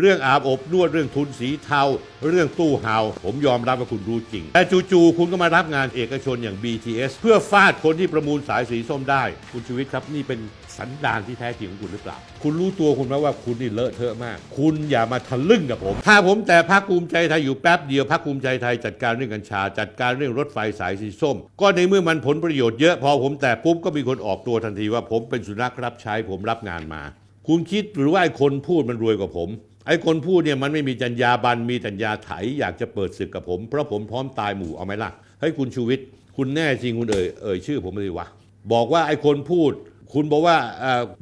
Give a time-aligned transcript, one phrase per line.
[0.00, 1.82] เรื่องอาบอบนวดเรื่องทุนสีเทา
[2.28, 4.62] เรื่องตู้เฮาผมยอมรับว่าคุณรู้จริง แต่
[4.92, 10.40] จู่ๆคุณก็มารับงานเอกชนอย่าง BTS เพื่อฟาดคนที่ประมูลสายสีส้มได้ คุณชูวิทย์ครับนี่เป็น
[10.78, 27.02] สันดานที่แท้จริงของคุณหรือเปล่า คุณรู้ตัวคุณไหมว่าคุณนี่เลอะเทอะมาก คุณอย่ามาทะลึ่งกับผม ถ้าผมแต่พักภูมิใจไทยอยู่แป๊บเดียวพักภูมิใจไทยจัดการเรื่องกัญชา จัดการเรื่องรถไฟสายสีส้ม ก็ในเมื่อมันผลประโยชน์เยอะพอผมแต่ปุ๊บก็มีคนออกตัวทันทีว่าผมเป็นสุนัขรับใช้ผมรับงานมา
[27.48, 29.48] คุณคิดหรือว่าไอ้คนพูดมันรวยกว่าผม
[29.86, 35.10] ไอ้คนพูดเนี่ยมันไม่มีจัญญาบันมีจัญญาไถอยากจะเปิดศึกกับผม เพราะผมพร้อมตายหมู่เอาไหมล่ะ
[35.40, 38.26] ให้คุณชูวิทย์คุณแน่จริงคุณเอ่ยเอ่ยชื่อผมมาสิวะ
[38.72, 39.72] บอกว่าไอ้คนพูด
[40.14, 40.56] คุณบอกว่า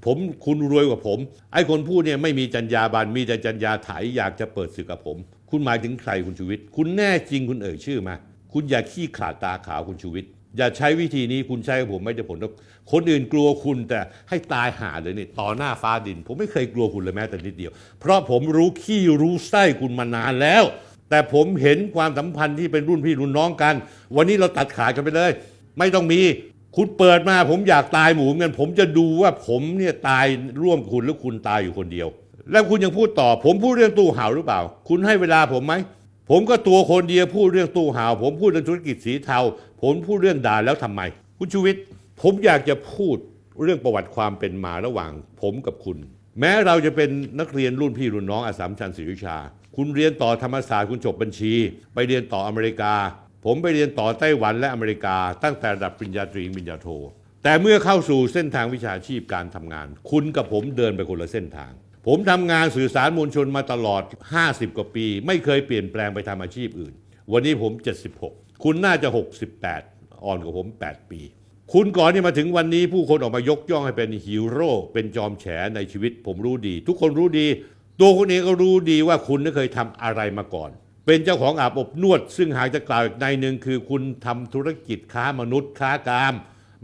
[0.06, 1.18] ผมคุณรวยกว่าผม
[1.52, 5.16] ไอ้คนพูดเนี่ยไม่มีจัญญาบันมีแต่จัญญาไถอยากจะเปิดศึกกับผม
[5.50, 8.14] คุณหมายถึงใครคุณชูวิทย์คุณแน่จริงคุณเอ่ยชื่อมา
[8.52, 12.52] คุณอย่าขี้ขลาดตาขาวคุณชูวิทย์ อย่าใช้วิธีนี้คุณใช้กับผมไม่ได้ผลหรอก
[12.92, 20.64] คนอื่นกลัวคุณแต่ให้ตายหาเลยนี่ต่อหน้าฟ้าดิน ผมไม่เคยกลัวคุณเลยแม้แต่นิดเดียว เพราะผมรู้ขี้รู้ไส้คุณมานานแล้ว
[21.10, 23.74] แต่ผมเห็นความสัมพันธ์ที่เป็นรุ่นพี่รุ่นน้องกัน
[24.16, 25.30] วันนี้เราตัดขาดกันไปเลย
[25.78, 26.20] ไม่ต้องมี
[26.76, 30.26] คุณเปิดมาผมอยากตายหมูเหมือนผมจะดูว่าผมเนี่ยตาย
[30.62, 32.08] ร่วมคุณหรือคุณตายอยู่คนเดียว
[32.52, 35.74] แล้วคุณยังพูดต่อ ผมพูดเรื่องตู้ห่าหรือเปล่า คุณให้เวลาผมไหม
[36.30, 39.40] ผมก็ตัวคนเดียวพูดเรื่องตู้ห่าว ผมพูดเรื่องธุรกิจสีเทา
[39.82, 41.00] ผมพูดเรื่องด่าแล้วทำไม
[41.38, 41.82] คุณชูวิทย์
[42.22, 43.16] ผมอยากจะพูด
[43.62, 45.98] เรื่องประวัติความเป็นมาระหว่างผมกับคุณ
[46.40, 49.36] แม้เราจะเป็นนักเรียนรุ่นพี่รุ่นน้องอาสามชันศรีวิชา
[49.76, 51.52] คุณเรียนต่อธรรมศาสตร์คุณจบบัญชี
[51.94, 52.94] ไปเรียนต่ออเมริกา
[53.44, 56.88] ผมไปเรียนต่อไต้หวันและอเมริกา ตั้งแต่ระดับปริญญาตรีปริญญาโท
[57.44, 61.72] แต่เมื่อเข้าสู่เส้นทางวิชาชีพการทำงาน คุณกับผมเดินไปคนละเส้นทาง
[62.06, 64.02] ผมทำงานสื่อสารมวลชนมาตลอด
[64.40, 66.94] 50 กว่าปี ไม่เคยเปลี่ยนแปลงไปทำอาชีพอื่น
[67.32, 67.72] วันนี้ผม
[68.18, 69.08] 76 คุณน่าจะ
[69.66, 71.20] 68 อ่อนกว่าผม 8 ปี
[71.72, 77.46] คุณก่อนที่มาถึงวันนี้ผู้คนออกมายกย่องให้เป็นฮีโร่เป็นจอมแฉในชีวิต ผมรู้ดี ทุกคนรู้ดี
[78.00, 80.70] ตัวคุณเองก็รู้ดีว่าคุณไม่เคยทำอะไรมาก่อน
[81.06, 86.34] เป็นเจ้าของอาบอบนวด ซึ่งหากจะกล่าวอีกในหนึ่งคือคุณทำธุรกิจค้ามนุษย์ค้ากาม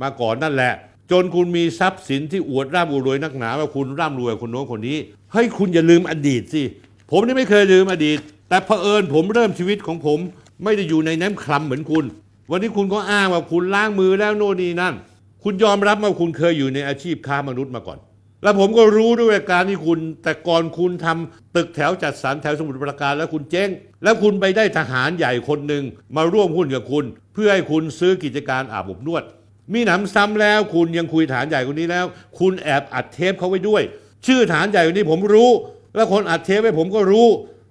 [0.03, 0.75] มาก่อนนั่นแหละ
[1.11, 4.97] จนคุณมีทรัพย์สินที่อวดร่ำรวยนักหนาว่าคุณร่ำรวยคนโน้นคนนี้
[5.33, 6.63] เฮ้ยคุณอย่าลืมอดีตสิ
[7.11, 8.19] ผมนี่ไม่เคยลืมอดีต
[8.49, 10.19] แต่เผอิญผมเริ่มชีวิตของผม
[10.65, 12.05] ไม่ได้อยู่ในน้ำคลำเหมือนคุณ
[12.51, 14.95] วันนี้คุณก็อ้างว่าคุณล้างมือแล้วโน่นนี่นั่น
[15.43, 17.99] คุณยอมรับว่าคุณเคยอยู่ในอาชีพค้ามนุษย์มาก่อน
[18.43, 23.69] แล้วผมก็รู้ด้วยการที่คุณ แต่ก่อนคุณทำตึกแถวจัดสรรแถวสมุทรปราการแล้วคุณเจ๊ง
[24.03, 25.85] แล้วคุณไปได้ทหารใหญ่คนหนึ่ง
[26.17, 29.25] มาร่วมหุ้นกับคุณ เพื่อให้คุณซื้อกิจการอาบอบนวด
[29.73, 32.05] มีหนำซ้ำแล้วคุณยังคุยฐานใหญ่คนนี้แล้ว
[32.39, 33.83] คุณแอบอัดเทปเขาไว้ด้วย
[34.27, 35.51] ชื่อฐานใหญ่คนนี้ผมรู้
[35.95, 37.29] แล้วคนอัดเทปไว้ผมก็รู้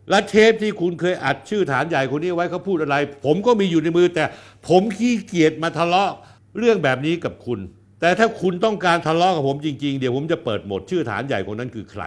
[0.09, 2.95] และเทปที่คุณเคยอัดชื่อฐานใหญ่คนนี้ไว้เขาพูดอะไร
[3.25, 4.23] ผมก็มีอยู่ในมือ แต่
[4.67, 6.11] ผมขี้เกียจมาทะเลาะ
[6.57, 7.59] เรื่องแบบนี้กับคุณ
[8.01, 12.03] แต่ถ้าคุณต้องการทะเลาะกับผมจริงๆ เดี๋ยวผมจะเปิดหมดชื่อฐานใหญ่คนนั้นคือใคร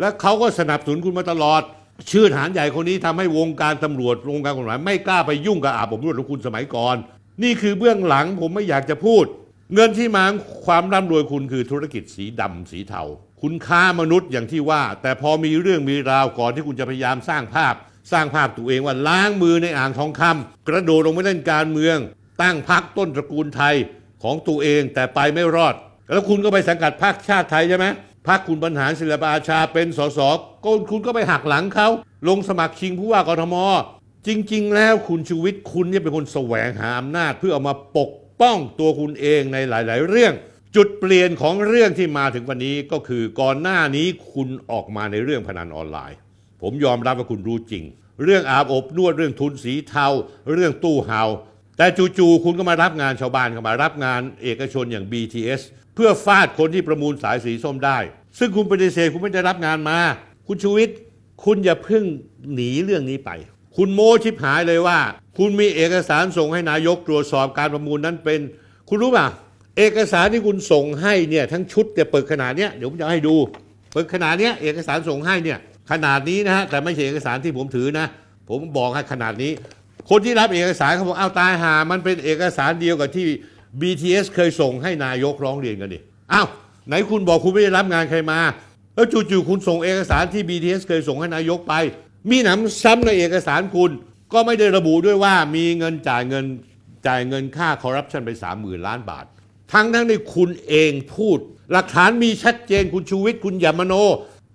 [0.00, 1.62] และเขาก็สนับสนุนคุณมาตลอด
[2.10, 6.96] ชื่อฐานใหญ่คนนี้ทำให้วงการตำรวจวงการกฎหมายไม่กล้าไปยุ่งกับอาบอบนวดของคุณสมัยก่อน
[7.42, 9.24] นี่คือเบื้องหลังผมไม่อยากจะพูด
[9.74, 10.24] เงินที่มา
[10.66, 13.02] ความร่ำรวยคุณคือธุรกิจสีดำสีเทา
[13.42, 17.74] คุณค้ามนุษย์อย่างที่ว่า แต่พอมีเรื่องมีราวก่อนที่คุณจะพยายามสร้างภาพ
[18.12, 21.96] สร้างภาพตัวเองว่าล้างมือในอ่างทองคำกระโดดลงไปเล่นการเมือง
[22.42, 23.74] ตั้งพักต้นตระกูลไทย
[24.22, 25.74] ของตัวเองแต่ไปไม่รอด
[26.10, 27.86] แล้วคุณก็ไปสังกัดพรรคชาติไทยใช่ไหม
[28.28, 30.20] พรรคคุณบรรหารศิลปอาชาเป็นสส
[30.64, 31.88] ก็คุณก็ไปหักหลังเขา
[32.28, 33.54] ลงสมัครชิงผู้ว่ากทม
[34.26, 38.10] จริง ๆ แล้วคุณชูวิทย์คุณเนี่ยเป็นคนแสวงหาอำนาจเพื่อเอามาปก
[38.40, 40.32] ป้องตัวคุณเองในหลาย ๆ เรื่อง
[40.76, 46.18] จุดเปลี่ยนของเรื่องที่มาถึงวันนี้ก็คือก่อนหน้านี้คุณออกมาในเรื่องพนันออนไลน์
[46.62, 47.84] ผมยอมรับว่าคุณรู้จริง
[48.24, 50.06] เรื่องอาบอบนวดเรื่องทุนสีเทา
[50.52, 51.22] เรื่องตู้เฮา
[51.76, 51.86] แต่
[52.18, 55.60] จู่ๆคุณก็มารับงานชาวบ้านเข้ามารับงานเอกชนอย่าง BTS
[55.94, 57.98] เพื่อฟาดคนที่ประมูลสายสีส้มได้
[58.38, 59.98] ซึ่งคุณปฏิเสธคุณไม่ได้รับงานมา
[60.46, 60.96] คุณชูวิทย์
[61.44, 62.04] คุณอย่าเพิ่ง
[62.54, 63.30] หนีเรื่องนี้ไป
[63.76, 64.98] คุณโมชิบหายเลยว่า
[65.38, 68.40] คุณมีเอกสารส่งให้นายกตรวจสอบการประมูลนั้นเป็น
[68.88, 69.26] คุณรู้ป่ะ
[69.78, 73.34] เอกสารที่คุณส่งให้เนี่ยทั้งชุดเนี่ยเปิดขนาดเนี้ยเดี๋ยวผมจะให้ดู
[73.92, 75.58] เปิดขนาดเนี้ยเอกสารส่งให้เนี่ย
[75.90, 78.06] ขนาดนี้นะฮะแต่ไม่ใช่เอกสารที่ผมถือนะ
[78.48, 79.52] ผมบอกให้ขนาดนี้
[80.10, 83.26] คนที่รับเอกสารเขาบอกเอาตายหา มันเป็นเอกสารเดียวกับที่
[83.80, 85.98] BTS เคยส่งให้นายกร้องเรียนกันดิ
[86.32, 86.46] อ้าว
[86.88, 88.38] ไหนคุณบอกคุณไม่ได้รับงานใครมา
[88.94, 91.74] แล้วจู่ๆคุณส่งเอกสารที่ BTS เคยส่งให้นายกไป
[92.30, 93.90] มีหนำซ้ำในเอกสารคุณ
[94.32, 96.44] ก็ไม่ได้ระบุด้วยว่ามีเงินจ่ายเงิน
[97.06, 99.24] จ่ายเงินค่าคอร์รัปชันไป 3 0,000 ล้านบาท
[99.72, 101.38] ทั้งทั้งที่คุณเองพูด
[101.72, 103.94] หลักฐานมีชัดเจนคุณชูวิทย์คุณอย่ามโน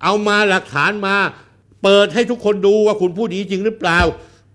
[0.03, 1.15] เอามาหลักฐานมา
[1.83, 3.99] เปิดให้ทุกคนดูว่าคุณพูดนี้จริงหรือเปล่า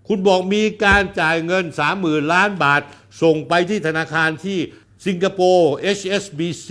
[0.09, 1.65] คุณบอกมีการจ่ายเงิน
[1.99, 2.81] 30,000 ล้านบาท
[3.23, 4.59] ส่งไปที่ธนาคารที่
[5.07, 6.69] สิงคโปร์ HSBC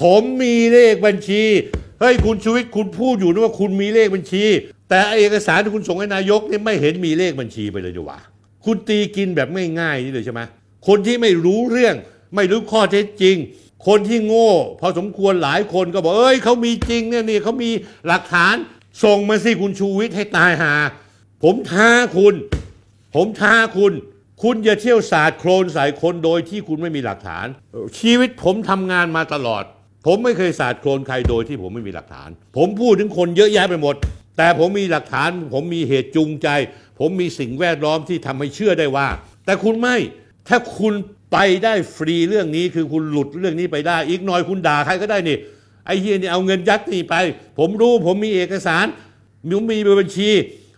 [0.00, 1.42] ผมมีเลขบัญชี
[2.00, 4.44] เฮ้ยคุณชูวิทย์คุณพูดอยู่นะว่าคุณมีเลขบัญชี
[4.88, 8.18] แต่เอกสารที่คุณส่งให้นายกนี่ไม่เห็นมีเลขบัญชีไปเลยดีกว่า
[8.64, 9.48] คุณตีกินแบบ
[9.80, 10.40] ง่ายๆนี่เลยใช่ไหม
[10.86, 11.94] คนที่ไม่รู้เรื่อง
[12.36, 13.36] ไม่รู้ข้อเท็จจริง
[13.86, 14.50] คนที่โง่
[14.80, 17.70] พอสมควรหลายคนก็บอกเอ้ยเขามีจริงเนี่ยนี่เขามี
[18.06, 18.54] หลักฐาน
[19.04, 20.72] ส่งมาสิคุณชูวิทย์ให้ตายหา
[21.42, 22.34] ผมท้าคุณ
[23.14, 23.92] ผมท้าคุณ
[24.42, 27.46] คุณอย่าเที่ยวศาสตร์โครนใส่คนโดยที่คุณไม่มีหลักฐาน
[27.98, 29.64] ชีวิตผมทำงานมาตลอด
[30.06, 33.94] ผมไม่เคยศาสตร์โครนใครโดยที่ผมไม่มีหลักฐาน ผมพูดถึงคนเยอะแยะไปหมด
[34.36, 36.48] แต่ผมมีหลักฐาน ผมมีเหตุจูงใจ
[36.98, 39.08] ผมมีสิ่งแวดล้อมที่ทำให้เชื่อได้ว่า
[39.44, 39.96] แต่คุณไม่
[40.48, 40.94] ถ้าคุณ
[41.32, 45.38] ไปได้ฟรีเรื่องนี้คือคุณหลุดเรื่องนี้ไปได้ อีกหน่อยคุณด่าใครก็ได้นี่
[45.86, 47.14] ไอ้เฮียนี่เอาเงินยัดนี่ไป
[47.58, 48.86] ผมรู้ผมมีเอกสาร
[49.50, 50.30] ผมมีบัญชี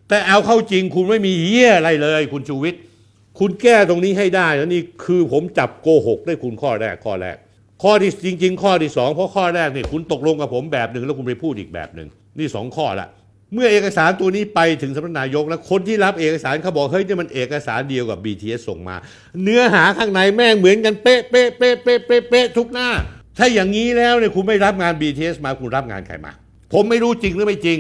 [0.09, 2.81] แต่เอาเข้าจริง คุณไม่มีเฮียอะไรเลย คุณชูวิทย์
[3.39, 7.37] คุณแก้ตรงนี้ให้ได้แล้วนี่คือผมจับโกหกได้คุณข้อแรกข้อแรก
[7.83, 13.09] ข้อที่จริง ๆ ข้อที่สองเพราะข้อแรกเนี่ยคุณตกลงกับผมแบบหนึ่งแล้วคุณไปพูดอีกแบบหนึ่งนี่สองข้อละ
[13.55, 18.97] เมื่อเอกสารตัวนี้ไปถึงสำนักนายกแล้วคนที่รับเอกสารเขาบอกเฮ้ยนี่มันเอกสารเดียวกับ BTS ส่งมา
[19.43, 22.89] เนื้อหาข้างในแม่งเหมือนกันเป๊ะเป๊ะเป๊ะเป๊ะเป๊ะเป๊ะทุกหน้า
[23.39, 26.33] ถ้าอย่างนี้แล้วเนี่ยคุณไม่รับงาน BTS มาคุณรับงานใครมา
[26.73, 27.79] ผมไม่รู้จริงหรือไม่จริง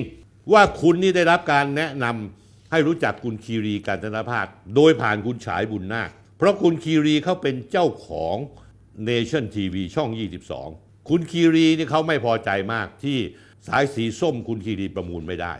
[0.52, 8.36] ว่าคุณนี่ได้รับการแนะนำให้รู้จักคุณคีรีการจนภาคโดยผ่านคุณฉายบุญนาคเพราะคุณคีรีเขาเป็นเจ้าของ
[9.08, 10.10] Nation TV ช่อง
[10.58, 13.18] 22 คุณคีรีนี่เขาไม่พอใจมากที่
[13.66, 15.54] สายสีส้มคุณคีรีประมูลไม่ได้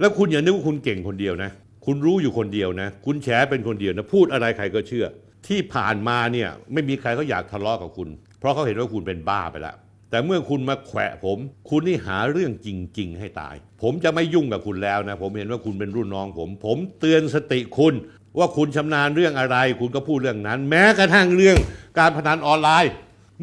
[0.00, 1.50] แล้วคุณอย่านึกว่าคุณเก่งคนเดียวนะ
[1.86, 5.06] คุณรู้อยู่คนเดียวนะ คุณแฉเป็นคนเดียวนะ พูดอะไรใครก็เชื่อ
[5.46, 8.08] ที่ผ่านมาเนี่ยไม่มีใครเขาอยากทะเลาะกับคุณ
[8.38, 9.76] เพราะเขาเห็นว่าคุณเป็นบ้าไปแล้ว
[10.10, 11.38] แต่เมื่อคุณมาแขวะผม
[11.70, 12.68] คุณนี่หาเรื่องจ
[12.98, 17.94] ริง ๆ ให้ตาย ผมจะไม่ยุ่งกับคุณแล้วนะ ผมเห็นว่าคุณเป็นรุ่นน้องผม ผมเตือนสติคุณ
[18.38, 21.56] ว่าคุณชำนาญเรื่องอะไร คุณก็พูดเรื่องนั้น แม้กระทั่งเรื่อง
[21.98, 22.92] การพนันออนไลน์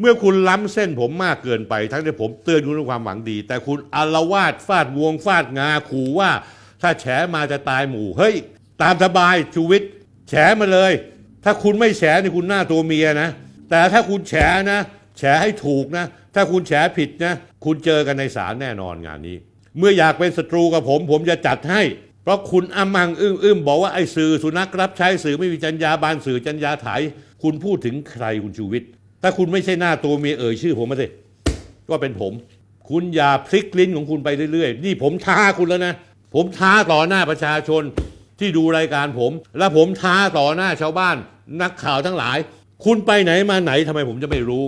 [0.00, 6.30] เมื่อคุณล้ำเส้นผมมากเกินไป ทั้งที่ผมเตือนคุณด้วยความหวังดี แต่คุณอารวาสฟาดวงฟาดงาขู่ว่า
[6.82, 8.34] ถ้าแฉมาจะตายหมู่เฮ้ย
[8.82, 9.88] ตามสบายชูวิทย์
[10.28, 10.92] แฉมาเลย
[11.44, 13.30] ถ้าคุณไม่แฉนี่คุณหน้าตัวเมียนะ
[13.70, 14.34] แต่ถ้าคุณแฉ
[14.72, 14.80] นะ
[15.18, 17.34] แฉให้ถูกนะ ถ้าคุณแฉผิดนะ
[17.64, 19.36] คุณเจอกันในศาลแน่นอนงานนี้
[19.78, 21.82] เมื่ออยากเป็นศัตรูกับผม ผมจะจัดให้
[22.28, 26.88] เพราะคุณอ้ำมังอึ้มอึ้มบอกว่าไอ้สื่อสุนัขรับใช้สื่อไม่มีจรรยาบานสื่อจรรยาไถ
[27.42, 28.88] คุณพูดถึงใครคุณชูวิทย์
[29.22, 31.06] ถ้าคุณไม่ใช่หน้าตัวเมียเอ่ยชื่อผมมาสิ
[31.88, 32.32] ก็เป็นผม
[32.90, 35.94] คุณอย่าพลิกลิ้นของคุณไปเรื่อยๆ นี่ผมท้าคุณแล้วนะ
[36.34, 37.82] ผมท้าต่อหน้าประชาชน
[38.40, 41.16] ที่ดูรายการผม และผมท้าต่อหน้าชาวบ้าน
[41.62, 42.38] นักข่าวทั้งหลาย
[42.84, 44.64] คุณไปไหนมาไหนทำไมผมจะไม่รู้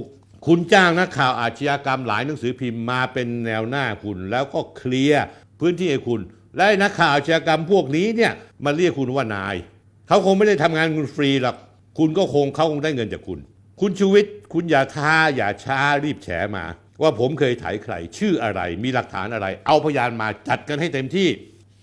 [0.47, 5.25] คุณจ้างนักข่าวอาชญากรรมหลายหนังสือพิมพ์มาเป็นแนวหน้าคุณ แล้วก็เคลียร์
[5.61, 6.23] พื้นที่ให้คุณ
[6.57, 8.33] และนักข่าวอาชญากรรมพวกนี้เนี่ย
[8.65, 9.57] มาเรียกคุณว่านาย
[10.09, 11.57] เขาคงไม่ได้ทำงานคุณฟรีหรอก
[11.99, 13.39] คุณก็คงเขาคงได้เงินจากคุณ
[13.81, 16.65] คุณชูวิทย์คุณอย่าท้าอย่าช้ารีบแฉมา
[17.03, 21.29] ว่าผมเคยไถใคร ชื่ออะไรมีหลักฐานอะไร เอาพยานมาจัดกันให้เต็มที่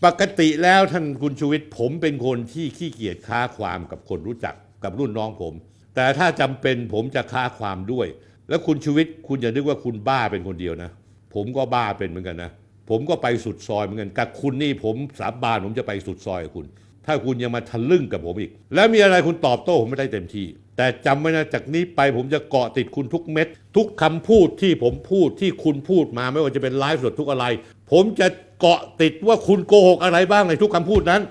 [0.05, 5.53] ปกติแล้วท่านคุณชูวิทย์ผมเป็นคนที่ขี้เกียจค้าความกับคนรู้จักกับรุ่นน้องผม
[5.95, 8.07] แต่ถ้าจำเป็นผมจะค้าความด้วย
[8.49, 10.89] แล้วคุณชูวิทย์คุณอย่านึกว่าคุณบ้าเป็นคนเดียวนะ
[11.33, 12.51] ผมก็บ้าเป็นเหมือนกันนะ
[12.89, 16.65] ผมก็ไปสุดซอยเหมือนกันกับคุณนี่ผมสาบานผมจะไปสุดซอยกับคุณ
[17.05, 20.47] ถ้าคุณยังมาทะลึ่งกับผมอีก แล้วมีอะไรคุณตอบโต้ผมไม่ได้เต็มที่
[20.77, 27.45] แต่จำไว้นะจากนี้ไปผมจะเกาะติดคุณทุกเม็ด ทุกคำพูดที่ผมพูดที่คุณพูดมาไม่ว่าจะเป็นไลฟ์สดทุกอะไร
[27.91, 28.27] ผมจะ
[28.59, 31.21] เกาะติดว่าคุณโกหกอะไรบ้างในทุกคำพูดนั้น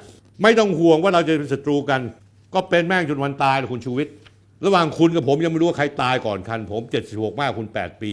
[0.42, 2.00] ไม่ต้องห่วงว่าเราจะเป็นศัตรูกัน
[2.54, 4.12] ก็เป็นแม่งจนวันตายเลยคุณชูวิทย์
[4.66, 8.12] ระหว่างคุณกับผมยังไม่รู้ว่าใครตายก่อนกัน ผม76มากคุณ 8 ปี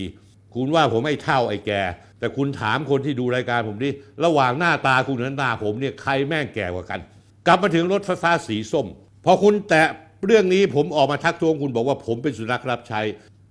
[0.56, 1.82] คุณว่าผมไม่เท่าไอ้แก่
[2.20, 3.90] แต่คุณถามคนที่ดูรายการผมดิ
[4.26, 7.00] ระหว่างหน้าตาคุณกับหน้าผมเนี่ยใครแม่งแก่กว่ากัน
[7.48, 8.88] กลับมาถึงรถไฟฟ้าสีส้ม
[9.26, 9.88] พอคุณแตะ
[10.26, 13.02] เรื่องนี้ผมออกมาทักท้วงคุณบอกว่าผมเป็นสุนัขรับใช้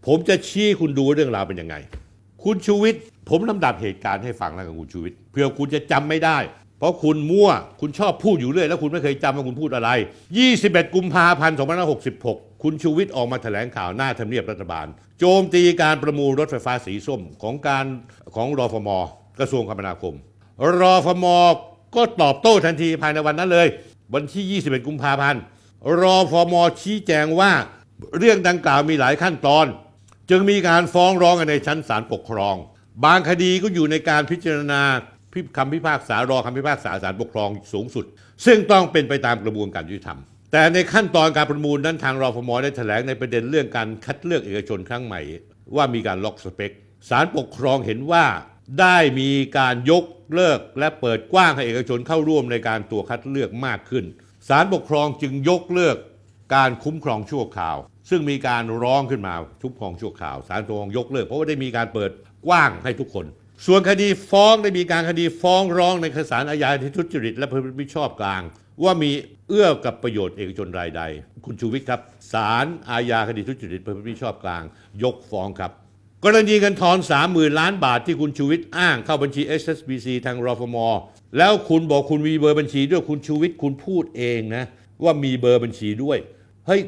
[0.06, 1.76] ผมจะชี้คุณดูว่าเรื่องราวเป็นยังไง
[2.44, 6.38] คุณชูวิทย์ผมลำดับเหตุการณ์ให้ฟังแล้วกับคุณชูวิทย์เพื่อคุณจะจำไม่ได้
[6.78, 9.90] เพราะคุณมั่วคุณชอบพูดอยู่เรื่อย แล้วคุณไม่เคยจำว่าคุณพูดอะไร
[10.42, 11.56] 21 กุมภาพันธ์
[12.08, 14.86] 2566 คุณชูวิทย์ออกมาแถลงข่าวหน้าทำเนียบรัฐบาล
[15.24, 17.84] โจมตีการประมูลรถไฟฟ้าสีส้มของการ
[18.34, 18.88] ของรอฟม
[19.38, 20.14] กระทรวงคมนาคม
[20.80, 21.26] รอฟม
[21.96, 23.68] ก็ตอบโต้ทันทีภายในวันนั้นเลย
[24.14, 25.42] วันที่ 21 กุมภาพันธ์
[26.00, 27.52] รอฟมชี้แจงว่า
[28.18, 29.66] เรื่องดังกล่าวมีหลายขั้นตอน
[30.30, 32.56] จึงมีการฟ้องร้องกันในชั้นศาลปกครอง
[33.04, 34.80] บางคดีก็อยู่ในการพิจารณา
[35.32, 38.04] พิคำพิพากษารอคำพิพากษาศาลปกครองสูงสุด
[38.46, 40.20] ซึ่งต้องเป็นไปตามกระบวนการยุติธรรม
[40.54, 45.20] แต่ในขั้นตอนการประมูลนั้นทางรอฟมได้แถลงในประเด็นเรื่องการคัดเลือกเอกชนครั้งใหม่
[45.76, 46.72] ว่ามีการล็อกสเปค
[47.08, 48.24] ศาลปกครองเห็นว่า
[48.80, 50.04] ได้มีการยก
[50.34, 54.04] เลิกและเปิดกว้างให้เอกชนเข้าร่วมในการตัวคัดเลือกมากขึ้น
[54.48, 55.96] ศาลปกครองจึงยกเลิก
[56.54, 57.76] การคุ้มครองชั่วคราว
[58.10, 62.10] ซึ่งมีการร้องขึ้นมาทุกครองชั่วคราวศาลปกครองยกเลิกเพราะว่าได้มีการเปิด
[62.46, 63.26] กว้างให้ทุกคน
[63.66, 68.42] ส่วนคดีฟ้องได้มีการคดีฟ้องร้องในศาลอาญาที่ทุจริตและประพฤติมิชอบกลาง
[68.84, 69.10] ว่ามี
[69.54, 71.02] เอื้อกับประโยชน์เอกชนรายใด
[71.46, 72.00] คุณชูวิทย์ครับ
[72.32, 74.62] ศาลอาญาคดีทุจริตประพฤติมิชอบกลาง
[75.02, 75.70] ยกฟ้องครับ
[76.24, 80.76] กรณีเงินทอน 30,000 ล้านบาทที่คุณชูวิทย์อ้างเข้าบัญชี SSBC ทางรฟม
[81.38, 84.64] แล้วคุณบอกคุณมีเบอร์บัญชีด้วยคุณชูวิทย์คุณพูดเองนะ
[85.04, 86.18] ว่ามีเบอร์บัญชีด้วย
[86.66, 86.80] เฮ้ย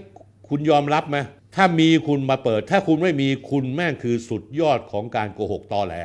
[0.48, 1.16] คุณยอมรับไหม
[1.56, 5.96] ถ้ามีคุณมาเปิด ถ้าคุณไม่มีคุณแม่งคือสุดยอดของการโกหกตอแหล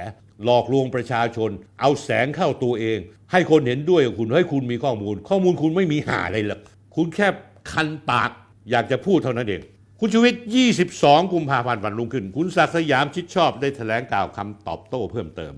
[0.44, 3.00] หลอกลวงประชาชน เอาแสงเข้าตัวเอง
[3.32, 6.62] ให้คนเห็นด้วยกับคุณให้คุณมีข้อมูล ข้อมูลคุณไม่มีหาอะไรหรอก
[6.96, 7.28] คุณแค่
[7.72, 8.30] คันปาก
[8.72, 9.62] อยากจะพูดเท่านั้นเอง
[10.00, 10.44] คุณชูวิทย์
[10.88, 15.54] 22 กุมภาพันธ์วันรุ่งขึ้น คุณศักดิ์สยามชิดชอบได้แถลงกล่าวคำตอบโต้เพิ่มเติม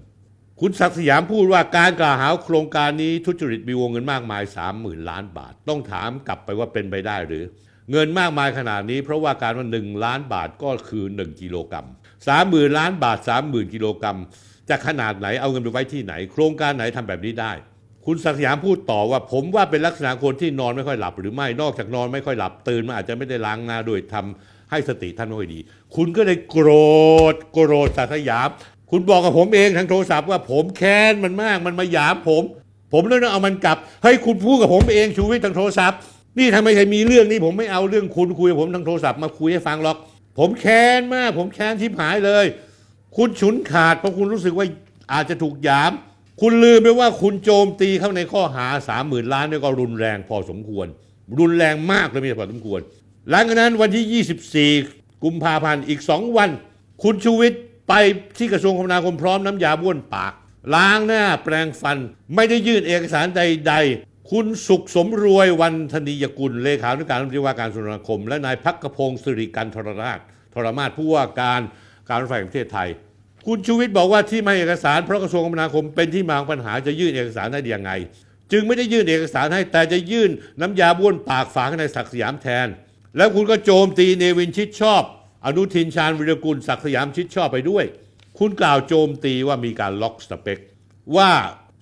[0.62, 4.44] คุณศักดิ์สยามพูดว่าการกล่าวหาโครงการนี้ทุจริตมีวงเงินมากมาย
[4.76, 7.44] 30,000 ล้านบาท ต้องถามกลับไปว่าเป็นไปได้หรือ
[7.92, 11.88] เงินมากมายขนาดนี้ เพราะว่าการว่า 1 ล้านบาทก็คือ 1 กิโลกรัม
[12.32, 14.18] 30,000 ล้านบาท 30,000 กิโลกรัม
[14.72, 17.52] จะขนาดไหนเอาเงินไปไว้ที่ไหน โครงการไหนทำแบบนี้ได้
[18.06, 25.60] คุณศักดิ์สยามพูดต่อว่า ผมว่าเป็นลักษณะคนที่นอนไม่ค่อยหลับหรือไม่นอกจากนอนไม่ค่อยหลับตื่นมาอาจจะไม่ได้ล้างหน้าด้วยทำให้สติท่านไม่ค่อยดี
[25.96, 26.70] คุณก็เลยโกร
[27.34, 28.50] ธโกรธศักดิ์สยาม
[28.92, 32.44] คุณบอกกับผมเองทางโทรศัพท์ว่าผมแค้นมันมากมันมาหยามผม
[32.94, 36.00] ผมเลยต้องเอามันกลับเฮ้ยคุณพูดกับผมเองชูวิทย์ทางโทรศัพท์
[36.38, 39.98] นี่ทำไมใครมีเรื่องนี้ผมไม่เอาเรื่องคุณคุยกับผมทางโทรศัพท์มาคุยให้ฟังหรอก
[40.40, 42.46] ผมแค้นมาก ผมแค้นทิพหายเลย
[43.18, 44.66] คุณฉุนขาดเพราะคุณรู้สึกว่า
[45.14, 45.92] อาจจะถูกหยาม
[46.42, 50.88] คุณลืมไปว่าคุณโจมตีเข้าในข้อหาสามหมื่นล้านนี่ก็รุนแรงพอสมควร
[51.40, 52.80] รุนแรงมากเลยมีพอสมควร
[53.30, 56.50] หลังจากนั้นวันที่ 24 กุมภาพันธ์อีก 2 วัน
[57.04, 57.94] คุณชูวิทย์ไป
[58.38, 60.34] ที่กระทรวงคมนาคมพร้อมน้ำยาบ้วนปาก
[60.76, 61.98] ล้างหน้าแปรงฟัน
[62.36, 70.20] ไม่ได้ยื่นเอกสารใด ๆคุณสุขสมรวยวันธนียกุลเลขานุการรัฐมนตรีว่าการกระทรวงคม และนายพักกพงศ์สิริกันทรราช
[70.54, 71.62] ทรมาศผู้ว่าการ
[72.12, 72.90] การรถไฟแห่งประเทศไทย
[73.48, 77.92] คุณชูวิทย์บอกว่าที่ไม่เอกสารเพราะกระทรวงคมนาคมเป็นที่มาของปัญหาจะยื่นเอกสารได้ยังไง
[78.52, 82.68] จึงไม่ได้ยื่นเอกสารให้แต่จะยื่นน้ำยาบ้วนปากฝากในศักดิ์สยามแทน
[83.18, 85.04] แล้วคุณก็โจมตีเนวินชิดชอบ
[85.46, 87.86] อนุทินชาญวิรกุลศักดิ์สยามชิดชอบไปด้วย
[88.40, 90.60] คุณกล่าวโจมตีว่ามีการล็อกสเปค
[91.18, 91.32] ว่า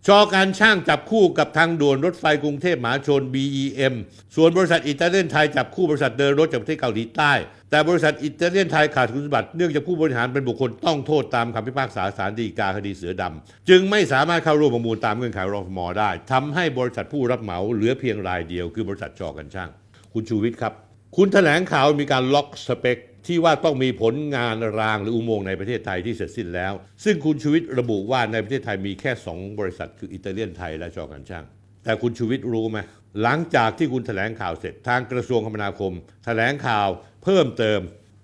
[0.07, 3.93] ชอการช่างจับคู่กับทางด่วนรถไฟกรุงเทพมหาชน BEM
[4.35, 7.33] ส่วนบริษัทอิตาเลียนไทยจับคู่บริษัทเดินรถจากประเทศเกาหลีใต้
[7.71, 19.69] แต่บริษัทอิตาเลียนไทยขาดคุณสมบัติเนื่องจากผู้บริหารเป็นบุคคลต้องโทษตามคำพิพากษาศาลฎีกาคดีเสือดำ จึงไม่สามารถเข้าร่วมประมูลตามเงื่อนไขรอฟมอได้ทำให้บริษัทผู้รับเหมาเหลือเพียงรายเดียว คือบริษัทชอกันช่าง
[20.13, 20.73] คุณชูวิทย์ครับ
[21.17, 22.97] คุณแถลงข่าวมีการล็อกสเปค
[23.27, 26.73] ที่ว่าต้องมีผลงานรางหรืออุโมงค์ในประเทศไทยที่เสร็จสิ้นแล้ว
[27.03, 31.45] ซึ่งคุณชูวิทย์ระบุว่าในประเทศไทยมีแค่ 2 บริษัทคืออิตาเลียนไทยและชอกันช่าง
[31.83, 32.79] แต่คุณชูวิทย์รู้ไหม
[33.21, 35.93] หลังจากที่คุณแถลงข่าวเสร็จทางกระทรวงคมนาคม
[36.25, 36.89] แถลงข่าว
[37.23, 37.79] เพิ่มเติม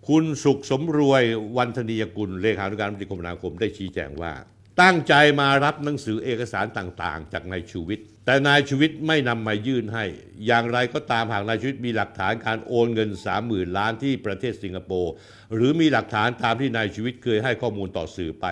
[0.10, 1.24] คุณสุขสมรวย
[1.58, 4.34] วันธนียกุลเลขานุการมตรีคมนาคมได้ชี้แจงว่า
[4.82, 10.06] ตั้งใจมารับหนังสือเอกสารต่างๆ จากนายชูวิทย์แต่นายชูวิทย์ไม่นำมายื่นให้
[10.46, 13.10] อย่างไรก็ตามหากนายชูวิทย์มีหลักฐานการโอนเงิน
[13.44, 15.14] 30,000 ล้านที่ประเทศสิงคโปร์
[15.56, 18.46] หรือมีหลักฐานตามที่นายชูวิทย์เคยให้ข้อมูลต่อสื่อไป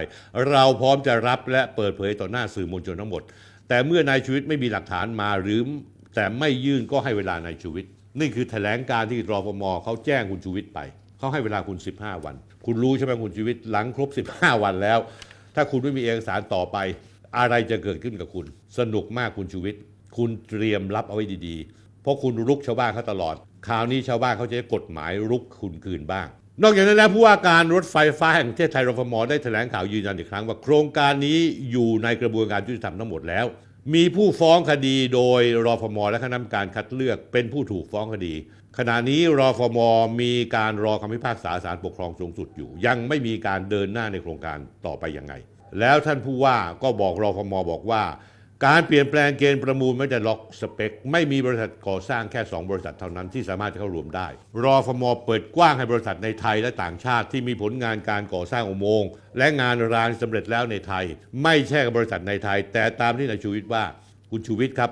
[0.49, 3.21] เราพร้อมจะรับและเปิดเผยต่อหน้าสื่อมวลชนทั้งหมด
[3.69, 5.59] แต่เมื่อนายชูวิทย์ไม่มีหลักฐานมาหรือ
[6.15, 10.79] แต่ไม่ยื่นก็ให้เวลานายชูวิทย์นี่คือแถลงการที่รอฟมเขาแจ้งคุณชูวิทย์ไป
[11.17, 14.99] เขาให้เวลาคุณ 15 วัน คุณรู้ใช่ไหมคุณชูวิทย์หลังครบ 15 วันแล้ว
[15.55, 16.77] ถ้าคุณไม่มีเอกสารต่อไป
[17.37, 18.45] อะไรจะเกิดขึ้นกับคุณ
[18.77, 19.81] สนุกมากคุณชูวิทย์
[20.17, 23.35] คุณเตรียมรับเอาไว้ดีๆ เพราะคุณรุกชาวบ้านเขาตลอด
[23.67, 26.27] คราวนี้ชาวบ้านเขาจะได้กฎหมายรุกคุณคืนบ้าง
[26.63, 31.39] นอกจากนั้นแล้วผู้ว่าการรถไฟฟ้าแห่งประเทศไทยรฟมได้แถลงข่าวยืนยันอีกครั้งว่าโครงการนี้
[31.71, 33.45] อยู่ในกระบวนการยุติธรรมทั้งหมดแล้ว
[33.93, 38.33] มีผู้ฟ้องคดีโดยรอฟมและคณะกรรมการคัดเลือกเป็นผู้ถูกฟ้องคดี
[38.77, 39.79] ขณะนี้รอฟม
[40.21, 45.33] มีการรอคำพิพากษาศาลปกครองสูงสุดอยู่ ยังไม่มีการเดินหน้าในโครงการต่อไปยังไง
[45.79, 48.03] แล้วท่านผู้ว่าก็บอกรอฟมบอกว่า
[48.65, 54.27] การเปลี่ยนแปลงเกณฑ์ประมูลไม่ได้ล็อกสเปค ไม่มีบริษัทก่อสร้างแค่ 2 บริษัทเท่านั้นที่สามารถเข้ารวมได้
[54.63, 61.05] รอฟมเปิดกว้างให้บริษัทในไทยและต่างชาติที่มีผลงานการก่อสร้างอุโมงค์และงานรางสำเร็จแล้วในไทย
[61.43, 63.83] ไม่ใช่กับบริษัทในไทย แต่ตามที่นายชูวิทย์ว่า
[64.31, 64.91] คุณชูวิทย์ครับ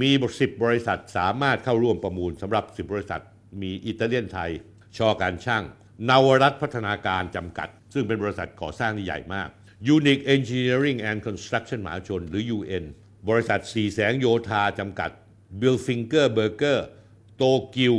[0.00, 0.10] มี
[0.40, 3.22] สิบบริษัทสามารถเข้าร่วมประมูลสำหรับ 10 บริษัท
[3.62, 4.50] มีอิตาเลียนไทย
[4.96, 5.64] ชอการช่าง
[6.08, 9.48] นวรัฐพัฒนาการจำกัด ซึ่งเป็นบริษัทก่อสร้างที่ใหญ่มาก
[9.96, 12.84] Unique Engineering and Construction มหาชน หรือ UN
[13.28, 15.10] บริษัทสีแสงโยธาจำกัด
[15.60, 16.78] b i l f i n g e r Burger
[17.36, 17.94] โตเกิว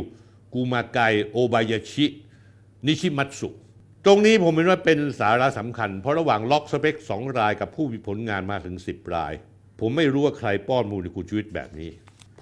[0.54, 1.00] กูมาไก
[1.32, 2.06] โอบายาชิ
[2.86, 3.50] นิชิมัตสุ
[4.06, 9.34] ตรงนี้ผมเห็นว่าเป็นสาระสำคัญ เพราะระหว่างล็อกสเปค 2 รายกับผู้มีผลงานมาถึง 10 ราย
[9.80, 11.90] ผมไม่รู้ว่าใครป้อนมูลให้คุณชูวิทย์แบบนี้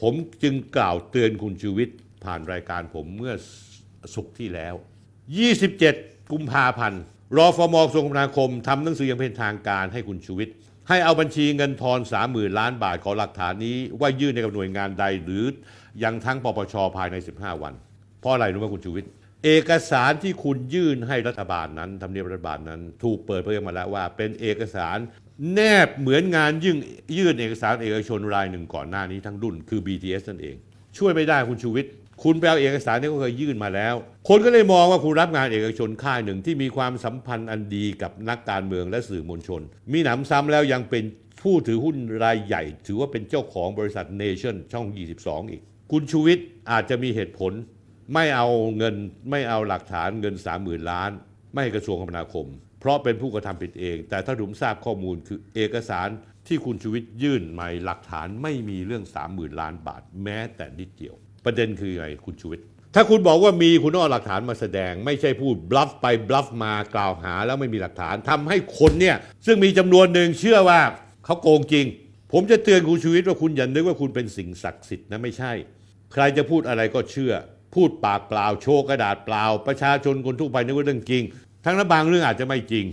[0.02, 3.34] ผมจึงกล่าวเตือนคุณชูวิทย์ผ่านรายการผมเมื่อ
[4.14, 4.76] สุกร์ที่แล้ว
[5.54, 7.02] 27 กุมภาพันธ์
[7.38, 10.54] รอฟมกระทรวงคมนาคมทำหนังสืออย่างเป็นทางการให้คุณชูวิทย์
[10.90, 15.44] ให้เอาบัญชีเงินทอน30,000 ล้านบาทขอหลักฐานนี้ ว่ายื่นในกับหน่วยงานใดหรือ
[16.04, 17.74] ยังทั้งปปชภายใน 15 วัน
[18.20, 19.10] เพราะอะไรรู้ไหมคุณชูวิทย์
[19.46, 24.98] เอกสารที่คุณยื่นให้รัฐบาลนั้นทำเนียบรัฐบาลนั้น ถูกเปิดเผยมาแล้วว่า เป็นเอกสาร
[25.54, 26.78] แนบเหมือนงานยื่น
[27.18, 30.56] ยื่นเอกสารเอกชนรายหนึ่งก่อนหน้านี้ทั้งดุนคือ BTS นั่นเอง
[30.98, 31.92] ช่วยไม่ได้คุณชูวิทย์
[32.24, 33.96] คุณไปเอาเอกสารที่เขาเคยยื่นมาแล้ว
[34.30, 39.62] คนก็เลยมองว่าคุณรับงานเอกชนค่ายหนึ่งที่มีความสัมพันธ์อันดีกับนักการเมืองและสื่อมวลชน
[39.94, 41.04] มีหนำซ้ำแล้วยังเป็น
[41.42, 44.88] ผู้ถือหุ้นรายใหญ่ ถือว่าเป็นเจ้าของบริษัทเนชั่นช่อง
[45.20, 45.62] 22 อีก
[45.92, 47.54] คุณชูวิทย์อาจจะมีเหตุผล
[48.14, 48.48] ไม่เอา
[48.78, 48.96] เงิน
[49.30, 51.12] ไม่เอาหลักฐานเงิน 30,000 ล้าน
[51.56, 52.48] ไม่กระทรวงคมนาคม
[52.80, 56.10] เพราะเป็นผู้กระทำผิดเอง แต่ถ้าผมทราบข้อมูลคือเอกสาร
[56.48, 70.82] ที่คุณชูวิทย์ยื่นมาหลักฐานไม่มีเรื่อง 30,000 ล้านบาท แม้แต่นิดเดียว ประเด็นคือไงคุณชูวิทย์ถ้าคุณบอกว่ามีคุณต้องเอาหลักฐานมาแสดง ไม่ใช่พูดบลัฟไปบลัฟมากล่าวหาแล้วไม่มีหลักฐานทำให้คนเนี่ยซึ่งมีจำนวนหนึ่งเชื่อว่า
[71.26, 71.86] เขาโกงจริง
[72.34, 75.52] ผมจะเตือนคุณชูวิทย์ว่าคุณอย่านึกว่าคุณเป็นสิ่งศักดิ์สิทธิ์นะไม่ใช่
[76.14, 77.34] ใครจะพูดอะไรก็เชื่อ
[77.76, 81.24] พูดปากเปล่าโชว์กระดาษเปล่า ประชาชนคนทั่วไปนึกว่าเรื่องจริง
[81.66, 82.86] ทั้งนั้นบางเรื่องอาจจะไม่จริง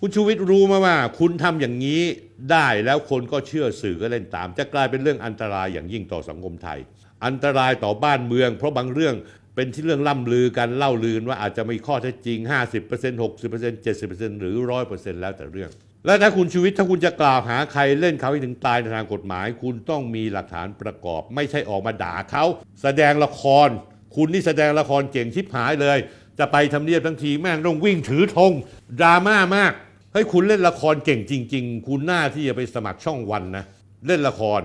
[0.00, 2.02] คุณชูวิทย์รู้มาว่า คุณทำอย่างนี้
[2.50, 6.78] ได้แล้วคนก็เชื่อสื่อก็เล่นตาม จะกลายเป็นเรื่องอันตรายอย่างยิ่งต่อสังคมไทย
[7.24, 9.14] อันตรายต่อบ้านเมือง เพราะบางเรื่อง
[9.54, 12.38] เป็นที่เรื่องล่ำลือกันเล่าลือว่าอาจจะมีข้อเท็จจริง
[12.80, 14.54] 50% 60% 70%หรือ
[14.88, 15.70] 100%แล้วแต่เรื่อง
[16.06, 22.44] และถ้าคุณชูวิทย์ถ้าคุณจะกล่าวหาใครเล่นเขาให้ถึงตายในทางกฎหมาย คุณต้องมีหลักฐานประกอบ ไม่ใช่ออกมาด่าเขา
[22.82, 23.68] แสดงละคร
[24.16, 25.98] คุณนี่แสดงละครเก่งชิบหายเลย
[26.38, 28.52] จะไปทำเนียบทั้งทีแม่งต้องวิ่งถือธง
[29.00, 29.72] ดราม่ามาก
[30.12, 33.64] เฮ้ยคุณเล่นละครเก่งจริง ๆ คุณหน้าที่จะไปสมัครช่องวันนะ
[34.06, 34.60] เล่นละคร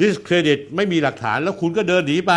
[0.00, 2.32] discredit ไม่มีหลักฐานแล้วคุณก็เดินหนีไป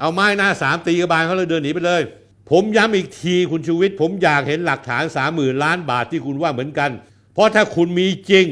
[0.00, 2.02] เอาไม้หน้าสามตีกระบาลเขาเลยเดินหนีไปเลย
[2.50, 6.90] ผมย้ำอีกทีคุณชูวิทย์ผมอยากเห็นหลักฐานสามหมื่นล้านบาทที่คุณว่าเหมือนกัน
[7.34, 8.46] เพราะถ้าคุณมีจริง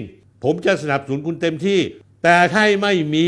[0.44, 1.78] ผมจะสนับสนุนคุณเต็มที่
[2.22, 3.26] แต่ถ้าไม่มี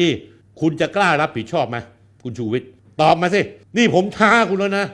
[0.60, 1.76] คุณจะกล้ารับผิดชอบไหม
[2.22, 2.68] คุณชูวิทย์
[3.00, 3.40] ตอบมาสิ
[3.76, 4.86] นี่ผมท้าคุณแล้วนะ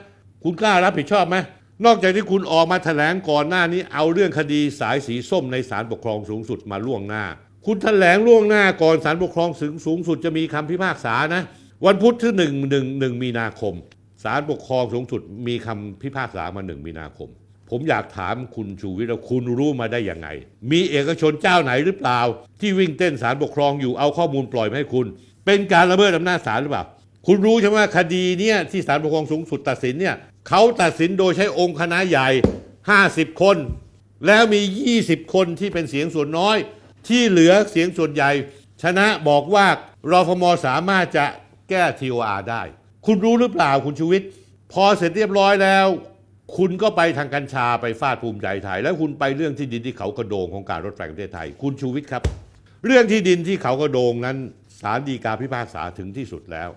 [0.43, 1.35] คุณกล้ารับผิดชอบไหม
[1.85, 7.23] นอกจากที่คุณออกมาแถลงก่อนหน้านี้เอาเรื่องคดีสายสีส้มในศาลปกครองสูงสุดมาล่วงหน้า
[7.65, 11.43] คุณแถลงล่วงหน้าก่อนศาลปกครองสูงสูงสุดจะมีคำพิพากษานะ
[11.85, 13.73] วันพุธที่หนึ่งหนึ่งหนึ่งมีนาคม
[14.23, 17.29] ศาลปกครองสูงสุดมีคำพิพากษามาหนึ่งมีนาคม
[17.69, 20.27] ผมอยากถามคุณชูวิทย์ว่าคุณรู้มาได้ยังไง
[20.71, 22.19] มีเอกชนเจ้าไหนหรือเปล่า
[22.59, 25.05] ที่วิ่งเต้นศาลปกครองอยู่เอาข้อมูลปล่อยมาให้คุณ
[25.45, 26.85] เป็นการละเมิดอำนาจศาลหรือเปล่า
[27.27, 30.15] คุณรู้ใช่ไหมคดีเนี่ยที่ศาลปกครองสูงสุดตัดสินเนี่ย
[30.47, 32.29] เขาตัดสินโดยใช้องค์คณะใหญ่
[32.85, 33.57] 50 คน
[34.27, 34.61] แล้วมี
[34.99, 36.57] 20 คนที่เป็นเสียงส่วนน้อย
[37.07, 38.31] ที่เหลือเสียงส่วนใหญ่
[38.83, 39.65] ชนะบอกว่า
[40.11, 41.25] รอฟมสามารถจะ
[41.69, 42.61] แก้ TOR ได้
[43.05, 44.27] คุณรู้หรือเปล่าคุณชูวิทย์
[44.73, 45.87] พอเสร็จเรียบร้อยแล้ว
[46.57, 52.23] คุณก็ไปทางกัญชาไปฟาดภูมิใจไทย แล้วคุณไปเรื่องที่ดินที่เขากระโดงของการรถไฟประเทศไทย คุณชูวิทย์ครับ
[52.85, 54.37] เรื่องที่ดินที่เขากระโดงนั้น
[54.81, 56.69] ศาลฎีกาพิพากษาถึงที่สุดแล้ว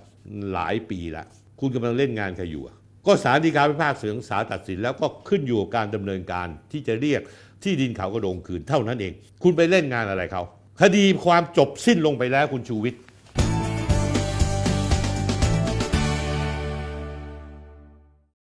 [0.53, 1.27] หลายปีล้ว
[1.61, 7.23] คุณกำลังเล่นงานใครอยู่อะ ก็สารดีกาพิพากษาศาตัดสินแล้วก็ขึ้นอยู่กับการดำเนินการที่จะเรียก
[7.63, 10.43] ที่ดินเขากระโดงคืนเท่านั้นเอง คุณไปเล่นงานอะไรเขา
[10.81, 13.01] คดีความจบสิ้นลงไปแล้วคุณชูวิทย์